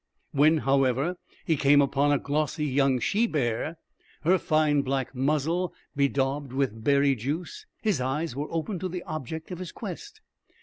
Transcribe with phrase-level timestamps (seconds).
[0.31, 1.15] When, however,
[1.45, 3.77] he came upon a glossy young she bear,
[4.23, 9.51] her fine black muzzle bedaubed with berry juice, his eyes were opened to the object
[9.51, 10.21] of his quest.